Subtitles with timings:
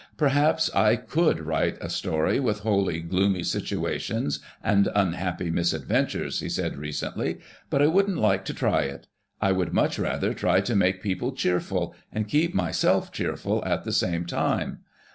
[0.17, 6.75] "Perhaps I could write a story with wholly gloomy situations and unhajapy misadventures," he said
[6.75, 7.37] recently,
[7.69, 9.05] "but I wouldn't like to try it.
[9.41, 13.93] I would much rather try to make people cheerful and keep myself cheerful at the
[13.93, 14.79] same time.